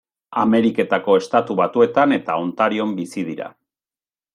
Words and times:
Ameriketako 0.43 1.19
Estatu 1.23 1.59
Batuetan 1.61 2.19
eta 2.19 2.41
Ontarion 2.47 2.97
bizi 3.03 3.31
dira. 3.33 3.57